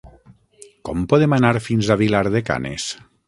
Com 0.89 1.03
podem 1.11 1.35
anar 1.37 1.53
fins 1.67 1.91
a 1.91 1.99
Vilar 2.05 2.25
de 2.37 2.45
Canes? 2.49 2.89